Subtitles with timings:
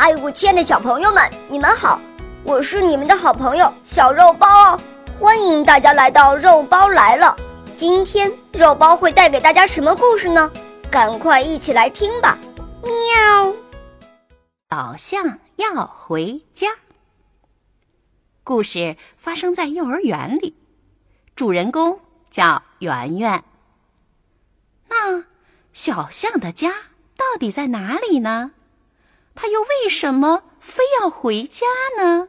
[0.00, 2.00] 哎，我亲爱的小朋友们，你们好！
[2.42, 4.80] 我是你们的好朋友小肉包哦，
[5.18, 7.36] 欢迎大家来到肉包来了。
[7.76, 10.50] 今天肉包会带给大家什么故事呢？
[10.90, 12.38] 赶快一起来听吧！
[12.82, 13.54] 喵。
[14.70, 16.68] 小象要回家。
[18.42, 20.56] 故事发生在幼儿园里，
[21.36, 23.44] 主人公叫圆圆。
[24.88, 25.24] 那
[25.74, 26.70] 小象的家
[27.18, 28.52] 到底在哪里呢？
[29.42, 32.28] 他又为什么非要回家呢？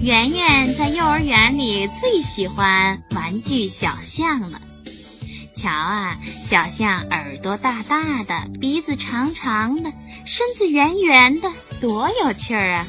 [0.00, 4.60] 圆圆在幼儿园里最喜欢玩具小象了。
[5.56, 9.92] 瞧啊，小象耳朵大大的，鼻子长长的，
[10.24, 12.86] 身子圆圆的，多有趣儿啊！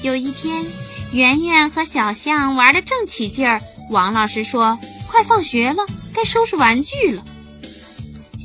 [0.00, 0.64] 有一天，
[1.12, 3.60] 圆圆和小象玩的正起劲儿，
[3.90, 4.78] 王老师说
[5.10, 7.24] ：“快放学了，该收拾玩具了。”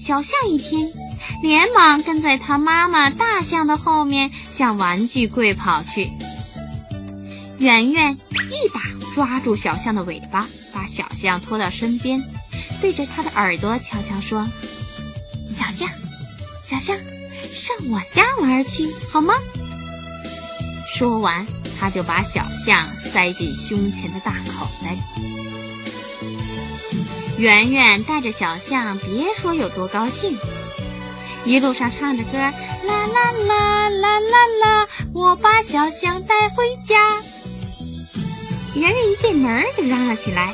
[0.06, 0.88] 小象一听，
[1.42, 6.12] 连忙跟在他妈妈大象的后面向玩具柜跑去。
[7.58, 8.14] 圆圆
[8.52, 8.82] 一把
[9.16, 12.22] 抓住小象的尾巴，把小象拖到身边，
[12.80, 14.48] 对着它的耳朵悄悄说
[15.44, 15.90] ：“小象，
[16.62, 16.96] 小象，
[17.52, 19.34] 上我家玩去好吗？”
[20.96, 21.48] 说完，
[21.80, 24.96] 他就把小象塞进胸前的大口袋。
[27.38, 30.38] 圆圆带着小象，别说有多高兴，
[31.44, 32.54] 一路上唱着歌，啦
[32.88, 36.96] 啦啦啦啦啦，我把小象带回家。
[38.76, 40.54] 圆圆一进门就嚷了起来：“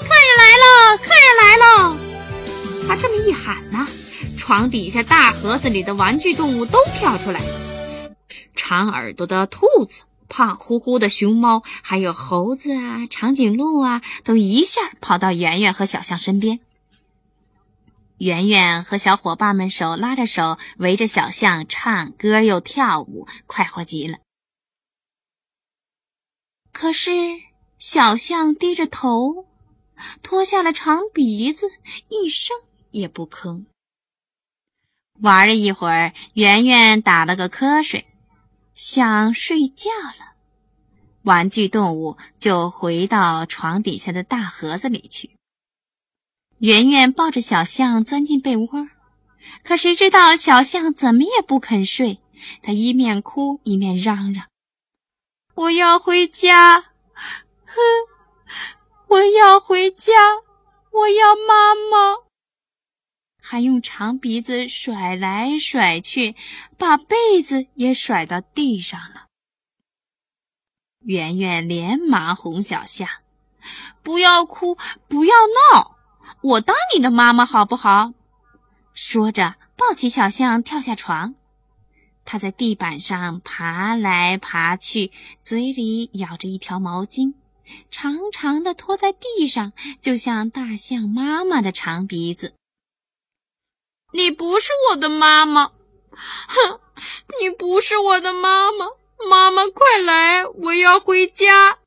[0.00, 1.96] 客人来了，客人来了！”
[2.88, 3.86] 他这么一喊呢，
[4.36, 7.40] 床底下大盒子里的玩具动物都跳出来，
[8.54, 10.04] 长耳朵的兔子。
[10.32, 16.60] 胖乎乎的熊猫，还有猴子啊，长颈鹿啊，都一下跑到圆圆和小象身边。
[18.18, 24.18] 圆圆和小伙伴们手拉着手，围着小象唱歌又跳舞，快活极了。
[26.70, 27.10] 可是
[27.80, 29.48] 小象低着头，
[30.22, 31.66] 脱下了长鼻子，
[32.08, 32.56] 一声
[32.92, 33.64] 也不吭。
[35.20, 38.06] 玩了一会儿，圆圆打了个瞌睡。
[38.82, 40.32] 想睡觉了，
[41.24, 45.36] 玩具动物就回到床底下的大盒子里去。
[46.60, 48.88] 圆圆抱着小象钻进被窝，
[49.62, 52.20] 可谁知道小象怎么也不肯睡，
[52.62, 54.46] 它一面哭一面嚷嚷
[55.56, 57.76] ：“我要回家，哼，
[59.08, 60.14] 我要回家，
[60.90, 62.16] 我要妈妈。”
[63.50, 66.36] 还用长鼻子甩来甩去，
[66.78, 69.26] 把被子也甩到地上了。
[71.00, 73.08] 圆圆连忙哄小象
[74.04, 74.76] ：“不要哭，
[75.08, 75.34] 不要
[75.74, 75.96] 闹，
[76.42, 78.12] 我当你的妈妈好不好？”
[78.94, 81.34] 说着，抱起小象跳下床。
[82.24, 85.10] 他在地板上爬来爬去，
[85.42, 87.34] 嘴里咬着一条毛巾，
[87.90, 92.54] 长长的拖在地上，就像大象妈妈的长鼻子。
[94.12, 95.72] 你不是我的妈妈，
[96.48, 96.80] 哼！
[97.40, 98.86] 你不是我的妈妈，
[99.28, 101.78] 妈妈快来，我要回家。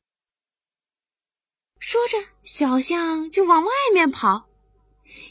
[1.78, 4.48] 说着，小象就往外面跑。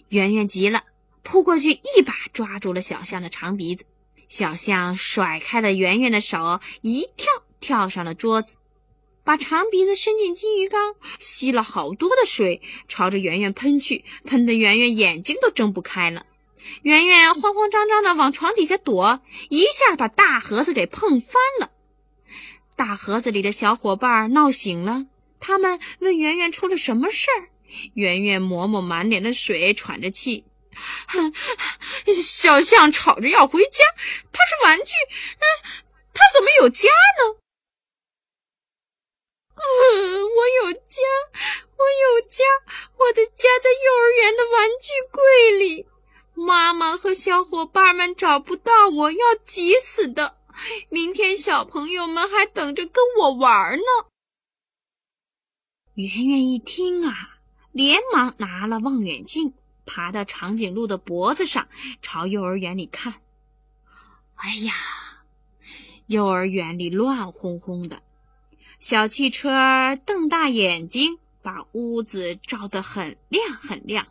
[0.10, 0.84] 圆圆急了，
[1.24, 3.86] 扑过去一把抓住了小象的长鼻子。
[4.28, 7.28] 小象甩开了圆圆的手，一跳
[7.60, 8.56] 跳上了桌子，
[9.24, 16.28] 把长鼻子伸进金鱼缸，吸了好多的水，朝着圆圆喷去，喷得圆圆眼睛都睁不开了。
[16.82, 21.72] 圆圆慌慌张张的往床底下躲，一下把大盒子给碰翻了。
[22.76, 25.06] 大盒子里的小伙伴闹醒了，
[25.40, 27.50] 他们问圆圆出了什么事儿。
[27.94, 30.46] 圆圆抹抹满脸的水，喘着气
[31.08, 31.34] ：“哼，
[32.22, 33.84] 小象吵着要回家，
[34.32, 34.94] 它是玩具，
[35.40, 35.46] 嗯，
[36.14, 37.40] 它怎么有家呢
[39.56, 41.02] ？”“嗯，我有家，
[41.78, 42.44] 我有家，
[42.98, 45.88] 我的家在幼儿园的玩具柜里。”
[46.34, 50.38] 妈妈和小伙伴们找不到我，要急死的。
[50.90, 53.84] 明天小朋友们还等着跟我玩呢。
[55.96, 57.40] 圆圆一听啊，
[57.72, 59.54] 连忙拿了望远镜，
[59.86, 61.68] 爬到长颈鹿的脖子上，
[62.02, 63.22] 朝幼儿园里看。
[64.36, 64.74] 哎呀，
[66.08, 68.02] 幼儿园里乱哄哄的，
[68.80, 74.08] 小汽车瞪大眼睛，把屋子照得很亮很亮。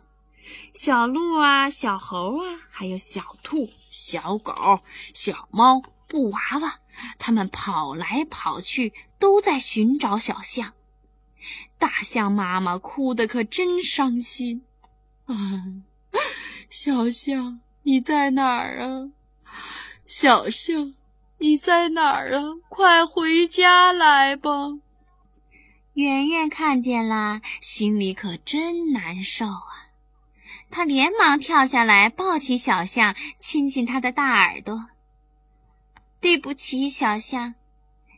[0.73, 4.79] 小鹿啊，小猴啊，还有小兔、小狗、
[5.13, 6.79] 小猫、布娃娃，
[7.17, 10.73] 它们跑来跑去，都在寻找小象。
[11.77, 14.63] 大象妈妈哭得可真伤心
[15.25, 15.35] 啊！
[16.69, 19.11] 小象，你在哪儿啊？
[20.05, 20.93] 小象，
[21.39, 22.41] 你在哪儿啊？
[22.69, 24.49] 快回家来吧！
[25.93, 29.72] 圆圆看见了，心里可真难受啊！
[30.75, 34.87] 他连忙跳下来，抱起小象，亲亲它的大耳朵。
[36.19, 37.53] 对不起，小象，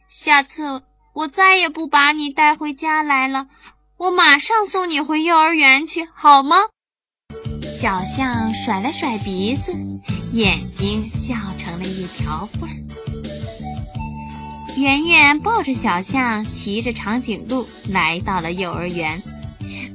[0.07, 3.47] 下次我再也不把你带回家来了。
[3.97, 6.55] 我马上送你回幼儿园去，好吗？
[7.61, 9.73] 小象甩了甩鼻子，
[10.31, 12.75] 眼睛笑成了一条缝儿。
[14.77, 19.21] 圆圆抱着小象，骑着长颈鹿来到了幼儿园。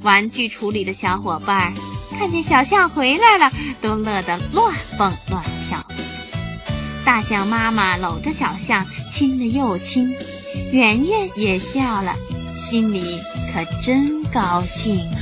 [0.02, 1.74] 玩具处理的小伙伴
[2.20, 3.50] 看见小象回来了，
[3.80, 5.82] 都乐得乱蹦乱跳。
[7.02, 10.14] 大象妈妈搂着小象，亲了又亲，
[10.70, 12.14] 圆圆也笑了，
[12.54, 13.18] 心里
[13.54, 15.16] 可真高兴啊！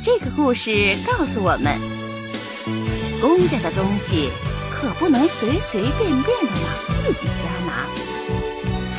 [0.00, 1.76] 这个故事告诉我们，
[3.20, 4.30] 公家的东西
[4.70, 7.84] 可不能随随便便的往自己家拿。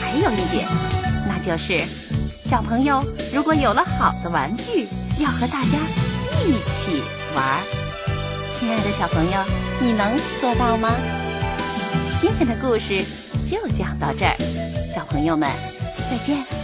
[0.01, 0.67] 还有一点，
[1.25, 1.79] 那就是
[2.43, 3.01] 小朋友
[3.33, 4.85] 如果有了好的玩具，
[5.19, 5.77] 要和大家
[6.39, 7.03] 一起
[7.35, 7.59] 玩。
[8.53, 9.39] 亲爱的小朋友，
[9.79, 10.89] 你能做到吗？
[12.19, 13.03] 今天的故事
[13.45, 14.35] 就讲到这儿，
[14.93, 15.49] 小朋友们
[16.09, 16.60] 再见。